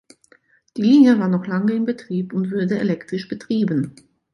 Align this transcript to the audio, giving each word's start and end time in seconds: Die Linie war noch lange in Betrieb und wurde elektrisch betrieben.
Die 0.77 0.81
Linie 0.81 1.19
war 1.19 1.27
noch 1.27 1.45
lange 1.45 1.73
in 1.73 1.85
Betrieb 1.85 2.33
und 2.33 2.51
wurde 2.51 2.79
elektrisch 2.79 3.27
betrieben. 3.27 3.93